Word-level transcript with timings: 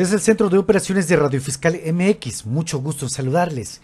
Desde 0.00 0.14
el 0.14 0.22
Centro 0.22 0.48
de 0.48 0.56
Operaciones 0.56 1.08
de 1.08 1.16
Radio 1.16 1.42
Fiscal 1.42 1.78
MX, 1.92 2.46
mucho 2.46 2.78
gusto 2.80 3.04
en 3.04 3.10
saludarles. 3.10 3.82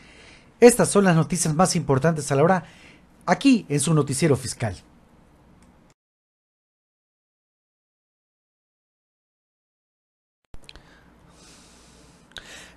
Estas 0.61 0.89
son 0.89 1.05
las 1.05 1.15
noticias 1.15 1.55
más 1.55 1.77
importantes 1.77 2.33
a 2.33 2.37
la 2.37 2.43
hora 2.43 2.65
aquí 3.27 3.67
en 3.69 3.81
su 3.81 3.93
noticiero 3.93 4.35
fiscal. 4.35 4.75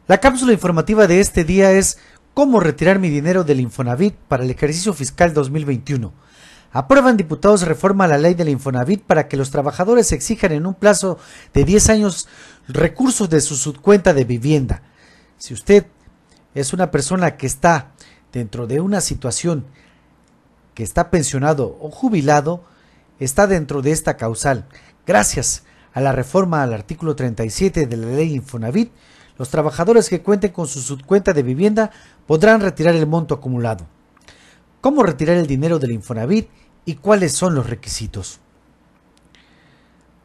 La 0.05 0.17
cápsula 0.17 0.51
informativa 0.51 1.07
de 1.07 1.21
este 1.21 1.45
día 1.45 1.71
es 1.71 1.97
cómo 2.33 2.59
retirar 2.59 2.99
mi 2.99 3.09
dinero 3.09 3.45
del 3.45 3.61
Infonavit 3.61 4.15
para 4.15 4.43
el 4.43 4.51
ejercicio 4.51 4.91
fiscal 4.91 5.33
2021. 5.33 6.11
Aprueban 6.71 7.17
diputados 7.17 7.63
reforma 7.63 8.03
a 8.03 8.09
la 8.09 8.17
ley 8.17 8.35
del 8.35 8.49
Infonavit 8.49 9.01
para 9.01 9.27
que 9.27 9.37
los 9.37 9.49
trabajadores 9.49 10.11
exijan 10.11 10.51
en 10.51 10.67
un 10.67 10.75
plazo 10.75 11.17
de 11.53 11.63
10 11.63 11.89
años 11.89 12.27
recursos 12.69 13.29
de 13.29 13.41
su 13.41 13.55
subcuenta 13.55 14.13
de 14.13 14.23
vivienda. 14.23 14.81
Si 15.37 15.53
usted 15.53 15.87
es 16.55 16.71
una 16.71 16.91
persona 16.91 17.35
que 17.35 17.47
está 17.47 17.91
dentro 18.31 18.67
de 18.67 18.79
una 18.79 19.01
situación 19.01 19.65
que 20.73 20.83
está 20.83 21.09
pensionado 21.09 21.77
o 21.81 21.91
jubilado, 21.91 22.63
está 23.19 23.47
dentro 23.47 23.81
de 23.81 23.91
esta 23.91 24.15
causal. 24.15 24.67
Gracias 25.05 25.63
a 25.93 25.99
la 25.99 26.13
reforma 26.13 26.63
al 26.63 26.73
artículo 26.73 27.15
37 27.15 27.87
de 27.87 27.97
la 27.97 28.07
ley 28.07 28.33
Infonavit, 28.33 28.91
los 29.37 29.49
trabajadores 29.49 30.07
que 30.07 30.21
cuenten 30.21 30.51
con 30.51 30.67
su 30.67 30.81
subcuenta 30.81 31.33
de 31.33 31.43
vivienda 31.43 31.91
podrán 32.25 32.61
retirar 32.61 32.95
el 32.95 33.07
monto 33.07 33.35
acumulado 33.35 33.87
cómo 34.81 35.03
retirar 35.03 35.37
el 35.37 35.47
dinero 35.47 35.79
del 35.79 35.91
Infonavit 35.91 36.49
y 36.85 36.95
cuáles 36.95 37.33
son 37.33 37.55
los 37.55 37.69
requisitos. 37.69 38.39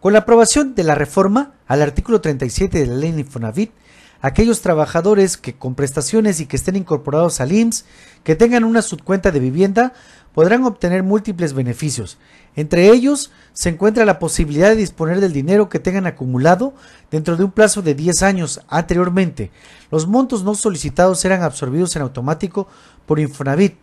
Con 0.04 0.12
la 0.12 0.18
aprobación 0.18 0.74
de 0.74 0.84
la 0.84 0.94
reforma 0.94 1.54
al 1.66 1.80
artículo 1.80 2.20
37 2.20 2.78
de 2.78 2.86
la 2.86 2.94
ley 2.94 3.18
Infonavit, 3.18 3.72
aquellos 4.20 4.60
trabajadores 4.60 5.38
que 5.38 5.54
con 5.54 5.74
prestaciones 5.74 6.40
y 6.40 6.46
que 6.46 6.56
estén 6.56 6.76
incorporados 6.76 7.40
al 7.40 7.52
IMSS, 7.52 7.86
que 8.22 8.36
tengan 8.36 8.64
una 8.64 8.82
subcuenta 8.82 9.30
de 9.30 9.40
vivienda, 9.40 9.94
podrán 10.34 10.64
obtener 10.64 11.04
múltiples 11.04 11.54
beneficios. 11.54 12.18
Entre 12.54 12.90
ellos 12.90 13.32
se 13.54 13.70
encuentra 13.70 14.04
la 14.04 14.18
posibilidad 14.18 14.68
de 14.68 14.76
disponer 14.76 15.20
del 15.20 15.32
dinero 15.32 15.70
que 15.70 15.78
tengan 15.78 16.06
acumulado 16.06 16.74
dentro 17.10 17.38
de 17.38 17.44
un 17.44 17.52
plazo 17.52 17.80
de 17.80 17.94
10 17.94 18.24
años 18.24 18.60
anteriormente. 18.68 19.52
Los 19.90 20.06
montos 20.06 20.44
no 20.44 20.54
solicitados 20.54 21.18
serán 21.18 21.42
absorbidos 21.42 21.96
en 21.96 22.02
automático 22.02 22.68
por 23.06 23.20
Infonavit 23.20 23.78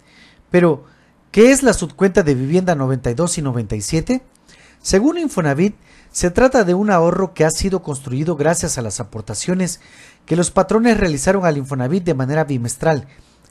pero, 0.52 0.86
¿qué 1.32 1.52
es 1.52 1.64
la 1.64 1.74
subcuenta 1.74 2.22
de 2.22 2.36
vivienda 2.36 2.76
92 2.76 3.40
y 3.40 3.42
97? 3.42 4.22
Según 4.82 5.20
Infonavit, 5.20 5.76
se 6.12 6.32
trata 6.32 6.64
de 6.64 6.74
un 6.74 6.90
ahorro 6.90 7.34
que 7.34 7.46
ha 7.46 7.52
sido 7.52 7.84
construido 7.84 8.36
gracias 8.36 8.78
a 8.78 8.82
las 8.82 9.00
aportaciones 9.00 9.80
que 10.26 10.36
los 10.36 10.52
patrones 10.52 11.00
realizaron 11.00 11.46
al 11.46 11.58
Infonavit 11.58 12.04
de 12.04 12.16
manera 12.16 12.44
bimestral. 12.44 13.08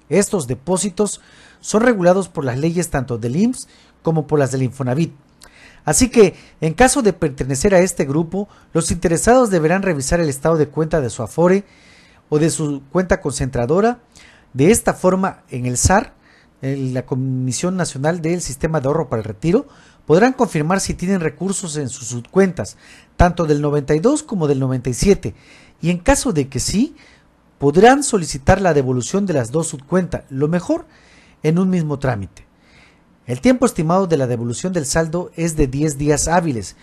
Estos 0.09 0.49
depósitos 0.49 1.21
son 1.61 1.83
regulados 1.83 2.29
por 2.29 2.45
las 2.45 2.59
leyes 2.59 2.91
tanto 2.91 3.17
del 3.17 3.37
IMSS 3.37 3.69
como 4.03 4.27
por 4.27 4.39
las 4.39 4.51
del 4.51 4.65
Infonavit. 4.65 5.15
Así 5.85 6.11
que, 6.11 6.35
en 6.61 6.75
caso 6.75 7.01
de 7.01 7.13
pertenecer 7.13 7.75
a 7.75 7.79
este 7.79 8.05
grupo, 8.05 8.49
los 8.75 8.91
interesados 8.91 9.51
deberán 9.51 9.83
revisar 9.83 10.21
el 10.21 10.29
estado 10.29 10.57
de 10.57 10.69
cuenta 10.69 11.01
de 11.01 11.11
su 11.11 11.23
Afore 11.23 11.65
o 12.29 12.39
de 12.39 12.51
su 12.51 12.83
cuenta 12.91 13.21
concentradora. 13.21 14.01
De 14.53 14.71
esta 14.73 14.95
forma, 14.95 15.43
en 15.49 15.67
el 15.67 15.79
SAR 15.79 16.13
la 16.63 17.07
Comisión 17.07 17.77
Nacional 17.77 18.21
del 18.21 18.43
Sistema 18.43 18.81
de 18.81 18.89
Ahorro 18.89 19.09
para 19.09 19.21
el 19.21 19.25
Retiro, 19.25 19.67
podrán 20.11 20.33
confirmar 20.33 20.81
si 20.81 20.95
tienen 20.95 21.21
recursos 21.21 21.77
en 21.77 21.89
sus 21.89 22.09
subcuentas, 22.09 22.77
tanto 23.17 23.47
del 23.47 23.61
92 23.61 24.25
como 24.25 24.49
del 24.49 24.59
97, 24.59 25.37
y 25.81 25.91
en 25.91 25.99
caso 25.99 26.33
de 26.33 26.49
que 26.49 26.59
sí, 26.59 26.97
podrán 27.59 28.03
solicitar 28.03 28.61
la 28.61 28.75
devolución 28.75 29.25
de 29.25 29.35
las 29.35 29.53
dos 29.53 29.69
subcuentas, 29.69 30.25
lo 30.29 30.49
mejor 30.49 30.85
en 31.45 31.61
un 31.61 31.71
mismo 31.71 32.01
trámite. 32.01 32.45
El 33.25 33.41
tiempo 33.41 33.67
estimado 33.67 34.09
de 34.09 34.17
la 34.17 34.27
devolución 34.27 34.73
del 34.73 34.85
saldo 34.85 35.31
es 35.37 35.55
de 35.55 35.69
10 35.69 35.97
días 35.97 36.27
hábiles. 36.27 36.75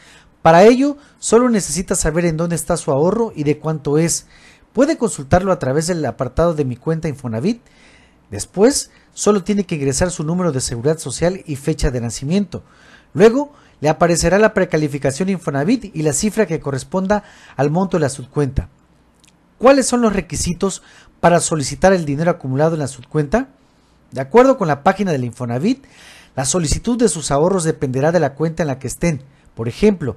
Para 0.41 0.63
ello, 0.63 0.95
solo 1.19 1.49
necesita 1.49 1.95
saber 1.95 2.23
en 2.23 2.37
dónde 2.37 2.55
está 2.55 2.77
su 2.77 2.91
ahorro 2.91 3.33
y 3.35 3.43
de 3.43 3.59
cuánto 3.59 3.97
es. 3.97 4.27
Puede 4.71 4.97
consultarlo 4.97 5.51
a 5.51 5.59
través 5.59 5.87
del 5.87 6.05
apartado 6.05 6.53
de 6.53 6.63
mi 6.63 6.77
cuenta 6.77 7.09
Infonavit. 7.09 7.59
Después, 8.31 8.89
solo 9.13 9.43
tiene 9.43 9.65
que 9.65 9.75
ingresar 9.75 10.11
su 10.11 10.23
número 10.23 10.53
de 10.53 10.61
seguridad 10.61 10.97
social 10.97 11.43
y 11.45 11.57
fecha 11.57 11.91
de 11.91 11.99
nacimiento. 11.99 12.63
Luego 13.17 13.51
le 13.81 13.89
aparecerá 13.89 14.37
la 14.37 14.53
precalificación 14.53 15.29
Infonavit 15.29 15.95
y 15.95 16.03
la 16.03 16.13
cifra 16.13 16.45
que 16.45 16.59
corresponda 16.59 17.23
al 17.55 17.71
monto 17.71 17.97
de 17.97 18.01
la 18.01 18.09
subcuenta. 18.09 18.69
¿Cuáles 19.57 19.87
son 19.87 20.01
los 20.01 20.13
requisitos 20.13 20.83
para 21.19 21.39
solicitar 21.39 21.93
el 21.93 22.05
dinero 22.05 22.29
acumulado 22.29 22.75
en 22.75 22.81
la 22.81 22.87
subcuenta? 22.87 23.47
De 24.11 24.21
acuerdo 24.21 24.59
con 24.59 24.67
la 24.67 24.83
página 24.83 25.11
del 25.11 25.23
Infonavit, 25.23 25.83
la 26.35 26.45
solicitud 26.45 26.95
de 26.95 27.09
sus 27.09 27.31
ahorros 27.31 27.63
dependerá 27.63 28.11
de 28.11 28.19
la 28.19 28.35
cuenta 28.35 28.61
en 28.61 28.67
la 28.67 28.77
que 28.77 28.85
estén. 28.85 29.23
Por 29.55 29.67
ejemplo, 29.67 30.15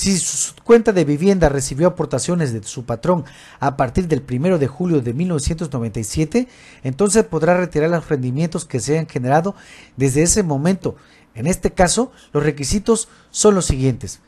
si 0.00 0.16
su 0.16 0.54
cuenta 0.64 0.94
de 0.94 1.04
vivienda 1.04 1.50
recibió 1.50 1.88
aportaciones 1.88 2.54
de 2.54 2.62
su 2.62 2.86
patrón 2.86 3.26
a 3.58 3.76
partir 3.76 4.08
del 4.08 4.24
1 4.26 4.56
de 4.56 4.66
julio 4.66 5.02
de 5.02 5.12
1997, 5.12 6.48
entonces 6.82 7.22
podrá 7.24 7.58
retirar 7.58 7.90
los 7.90 8.08
rendimientos 8.08 8.64
que 8.64 8.80
se 8.80 8.92
hayan 8.92 9.06
generado 9.06 9.54
desde 9.98 10.22
ese 10.22 10.42
momento. 10.42 10.96
En 11.34 11.46
este 11.46 11.72
caso, 11.72 12.12
los 12.32 12.42
requisitos 12.42 13.10
son 13.30 13.54
los 13.54 13.66
siguientes. 13.66 14.20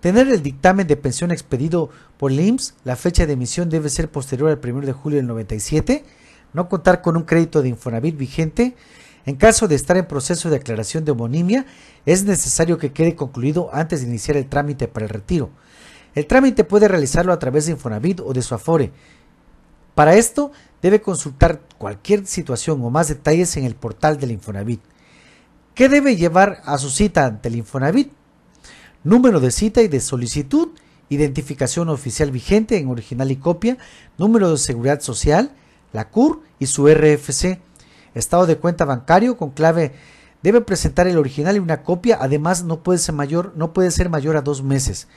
Tener 0.00 0.26
el 0.26 0.42
dictamen 0.42 0.88
de 0.88 0.96
pensión 0.96 1.30
expedido 1.30 1.90
por 2.18 2.32
el 2.32 2.40
IMSS, 2.40 2.74
la 2.82 2.96
fecha 2.96 3.24
de 3.24 3.34
emisión 3.34 3.70
debe 3.70 3.88
ser 3.88 4.10
posterior 4.10 4.50
al 4.50 4.58
1 4.68 4.84
de 4.84 4.92
julio 4.92 5.18
del 5.18 5.28
97, 5.28 6.04
no 6.54 6.68
contar 6.68 7.02
con 7.02 7.16
un 7.16 7.22
crédito 7.22 7.62
de 7.62 7.68
Infonavit 7.68 8.16
vigente, 8.16 8.74
en 9.26 9.36
caso 9.36 9.68
de 9.68 9.74
estar 9.74 9.96
en 9.96 10.06
proceso 10.06 10.50
de 10.50 10.56
aclaración 10.56 11.04
de 11.04 11.12
homonimia, 11.12 11.66
es 12.06 12.24
necesario 12.24 12.78
que 12.78 12.92
quede 12.92 13.14
concluido 13.14 13.70
antes 13.72 14.00
de 14.00 14.06
iniciar 14.06 14.36
el 14.36 14.48
trámite 14.48 14.88
para 14.88 15.06
el 15.06 15.10
retiro. 15.10 15.50
El 16.14 16.26
trámite 16.26 16.64
puede 16.64 16.88
realizarlo 16.88 17.32
a 17.32 17.38
través 17.38 17.66
de 17.66 17.72
Infonavit 17.72 18.20
o 18.20 18.32
de 18.32 18.42
su 18.42 18.54
Afore. 18.54 18.92
Para 19.94 20.14
esto, 20.14 20.50
debe 20.82 21.00
consultar 21.00 21.60
cualquier 21.78 22.26
situación 22.26 22.82
o 22.82 22.90
más 22.90 23.08
detalles 23.08 23.56
en 23.56 23.64
el 23.64 23.74
portal 23.74 24.18
del 24.18 24.32
Infonavit. 24.32 24.80
¿Qué 25.74 25.88
debe 25.88 26.16
llevar 26.16 26.62
a 26.64 26.78
su 26.78 26.90
cita 26.90 27.26
ante 27.26 27.48
el 27.48 27.56
Infonavit? 27.56 28.10
Número 29.04 29.40
de 29.40 29.50
cita 29.50 29.82
y 29.82 29.88
de 29.88 30.00
solicitud, 30.00 30.68
identificación 31.08 31.88
oficial 31.88 32.30
vigente 32.30 32.78
en 32.78 32.88
original 32.88 33.30
y 33.30 33.36
copia, 33.36 33.78
número 34.18 34.50
de 34.50 34.58
seguridad 34.58 35.00
social, 35.00 35.52
la 35.92 36.08
CUR 36.08 36.42
y 36.58 36.66
su 36.66 36.88
RFC 36.88 37.60
estado 38.14 38.46
de 38.46 38.58
cuenta 38.58 38.84
bancario 38.84 39.36
con 39.36 39.50
clave 39.50 39.92
debe 40.42 40.60
presentar 40.60 41.06
el 41.06 41.18
original 41.18 41.56
y 41.56 41.58
una 41.58 41.82
copia, 41.82 42.18
además 42.20 42.64
no 42.64 42.82
puede 42.82 42.98
ser 42.98 43.14
mayor, 43.14 43.52
no 43.56 43.72
puede 43.72 43.90
ser 43.90 44.08
mayor 44.08 44.36
a 44.36 44.42
dos 44.42 44.62
meses. 44.62 45.08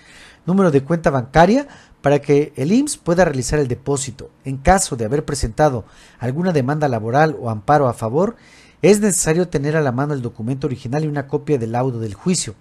Número 0.45 0.71
de 0.71 0.83
cuenta 0.83 1.09
bancaria 1.09 1.67
para 2.01 2.19
que 2.19 2.51
el 2.57 2.73
IMSS 2.73 2.97
pueda 2.97 3.23
realizar 3.23 3.59
el 3.59 3.69
depósito. 3.69 4.29
En 4.43 4.57
caso 4.57 4.97
de 4.97 5.05
haber 5.05 5.23
presentado 5.23 5.85
alguna 6.19 6.51
demanda 6.51 6.89
laboral 6.89 7.37
o 7.39 7.49
amparo 7.49 7.87
a 7.87 7.93
favor, 7.93 8.35
es 8.81 8.99
necesario 8.99 9.47
tener 9.47 9.77
a 9.77 9.81
la 9.81 9.93
mano 9.93 10.13
el 10.13 10.21
documento 10.21 10.67
original 10.67 11.05
y 11.05 11.07
una 11.07 11.27
copia 11.27 11.57
del 11.57 11.71
laudo 11.71 11.99
del 11.99 12.13
juicio. 12.13 12.55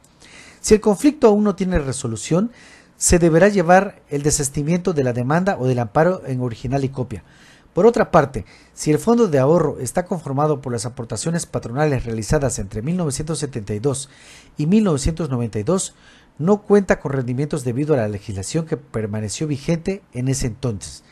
Si 0.60 0.75
el 0.75 0.81
conflicto 0.81 1.26
aún 1.26 1.43
no 1.43 1.56
tiene 1.56 1.81
resolución, 1.81 2.53
se 2.97 3.19
deberá 3.19 3.49
llevar 3.49 4.00
el 4.09 4.22
desestimiento 4.22 4.93
de 4.93 5.03
la 5.03 5.12
demanda 5.12 5.56
o 5.59 5.66
del 5.66 5.81
amparo 5.81 6.22
en 6.25 6.41
original 6.41 6.84
y 6.84 6.91
copia. 6.91 7.25
Por 7.74 7.86
otra 7.86 8.10
parte, 8.10 8.44
si 8.74 8.90
el 8.90 8.98
fondo 8.98 9.28
de 9.28 9.38
ahorro 9.38 9.78
está 9.78 10.04
conformado 10.04 10.60
por 10.60 10.72
las 10.72 10.84
aportaciones 10.84 11.46
patronales 11.46 12.04
realizadas 12.04 12.58
entre 12.58 12.82
1972 12.82 14.10
y 14.58 14.66
1992, 14.66 15.94
no 16.38 16.62
cuenta 16.62 17.00
con 17.00 17.12
rendimientos 17.12 17.64
debido 17.64 17.94
a 17.94 17.98
la 17.98 18.08
legislación 18.08 18.66
que 18.66 18.76
permaneció 18.76 19.46
vigente 19.46 20.02
en 20.12 20.28
ese 20.28 20.48
entonces. 20.48 21.02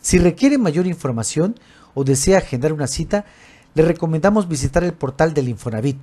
Si 0.00 0.18
requiere 0.18 0.56
mayor 0.56 0.86
información 0.86 1.58
o 1.94 2.04
desea 2.04 2.38
agendar 2.38 2.72
una 2.72 2.86
cita, 2.86 3.26
le 3.74 3.82
recomendamos 3.82 4.48
visitar 4.48 4.84
el 4.84 4.94
portal 4.94 5.34
del 5.34 5.48
Infonavit 5.48 5.98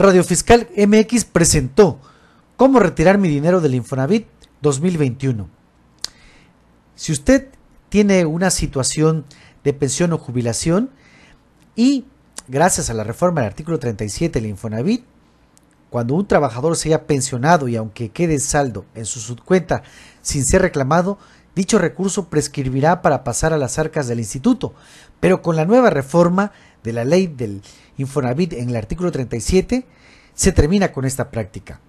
Radio 0.00 0.24
Fiscal 0.24 0.66
MX 0.78 1.26
presentó 1.26 2.00
cómo 2.56 2.80
retirar 2.80 3.18
mi 3.18 3.28
dinero 3.28 3.60
del 3.60 3.74
Infonavit 3.74 4.26
2021. 4.62 5.46
Si 6.94 7.12
usted 7.12 7.48
tiene 7.90 8.24
una 8.24 8.48
situación 8.48 9.26
de 9.62 9.74
pensión 9.74 10.14
o 10.14 10.18
jubilación 10.18 10.88
y 11.76 12.06
gracias 12.48 12.88
a 12.88 12.94
la 12.94 13.04
reforma 13.04 13.42
del 13.42 13.50
artículo 13.50 13.78
37 13.78 14.40
del 14.40 14.48
Infonavit, 14.48 15.04
cuando 15.90 16.14
un 16.14 16.26
trabajador 16.26 16.76
se 16.76 16.88
haya 16.88 17.06
pensionado 17.06 17.68
y 17.68 17.76
aunque 17.76 18.08
quede 18.08 18.38
saldo 18.38 18.86
en 18.94 19.04
su 19.04 19.20
subcuenta 19.20 19.82
sin 20.22 20.46
ser 20.46 20.62
reclamado, 20.62 21.18
dicho 21.54 21.78
recurso 21.78 22.30
prescribirá 22.30 23.02
para 23.02 23.22
pasar 23.22 23.52
a 23.52 23.58
las 23.58 23.78
arcas 23.78 24.08
del 24.08 24.20
instituto, 24.20 24.72
pero 25.20 25.42
con 25.42 25.56
la 25.56 25.66
nueva 25.66 25.90
reforma 25.90 26.52
de 26.82 26.92
la 26.92 27.04
ley 27.04 27.26
del 27.26 27.62
Infonavit 27.98 28.54
en 28.54 28.70
el 28.70 28.76
artículo 28.76 29.12
37, 29.12 29.86
se 30.34 30.52
termina 30.52 30.92
con 30.92 31.04
esta 31.04 31.30
práctica. 31.30 31.80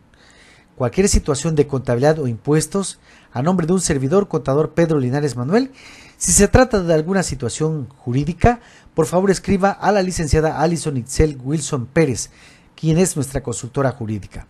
Cualquier 0.79 1.09
situación 1.09 1.55
de 1.55 1.67
contabilidad 1.67 2.19
o 2.19 2.27
impuestos, 2.29 2.99
a 3.33 3.41
nombre 3.41 3.67
de 3.67 3.73
un 3.73 3.81
servidor 3.81 4.29
contador 4.29 4.75
Pedro 4.75 4.97
Linares 4.97 5.35
Manuel, 5.35 5.73
si 6.15 6.31
se 6.31 6.47
trata 6.47 6.81
de 6.81 6.93
alguna 6.93 7.21
situación 7.21 7.89
jurídica, 7.97 8.61
por 8.93 9.05
favor 9.05 9.29
escriba 9.29 9.71
a 9.71 9.91
la 9.91 10.01
licenciada 10.01 10.61
Alison 10.61 10.95
Itzel 10.95 11.37
Wilson 11.43 11.85
Pérez, 11.85 12.29
quien 12.77 12.97
es 12.97 13.17
nuestra 13.17 13.43
consultora 13.43 13.91
jurídica. 13.91 14.47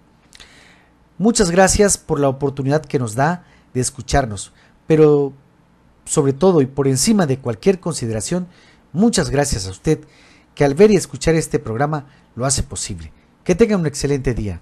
Muchas 1.17 1.49
gracias 1.49 1.97
por 1.97 2.19
la 2.19 2.29
oportunidad 2.29 2.85
que 2.85 2.99
nos 2.99 3.15
da 3.15 3.43
de 3.73 3.81
escucharnos, 3.81 4.53
pero 4.85 5.33
sobre 6.05 6.33
todo 6.33 6.61
y 6.61 6.67
por 6.67 6.87
encima 6.87 7.25
de 7.25 7.39
cualquier 7.39 7.79
consideración, 7.79 8.47
muchas 8.93 9.31
gracias 9.31 9.65
a 9.65 9.71
usted 9.71 10.01
que 10.53 10.63
al 10.63 10.75
ver 10.75 10.91
y 10.91 10.95
escuchar 10.95 11.33
este 11.33 11.57
programa 11.57 12.05
lo 12.35 12.45
hace 12.45 12.61
posible. 12.61 13.11
Que 13.43 13.55
tenga 13.55 13.77
un 13.77 13.87
excelente 13.87 14.35
día. 14.35 14.61